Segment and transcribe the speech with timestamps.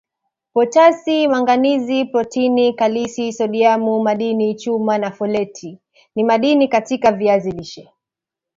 [0.53, 5.79] potasi manganizi protini kalisi sodiamu madini chuma na foleti
[6.15, 7.91] ni madini katika viazi lishe